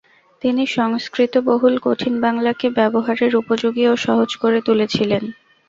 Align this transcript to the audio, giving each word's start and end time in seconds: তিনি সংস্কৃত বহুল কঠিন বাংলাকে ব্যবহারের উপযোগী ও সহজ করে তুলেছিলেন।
তিনি 0.41 0.63
সংস্কৃত 0.71 1.33
বহুল 1.49 1.75
কঠিন 1.81 2.13
বাংলাকে 2.21 2.67
ব্যবহারের 2.69 3.33
উপযোগী 3.35 3.83
ও 3.87 4.03
সহজ 4.05 4.29
করে 4.35 4.59
তুলেছিলেন। 4.61 5.23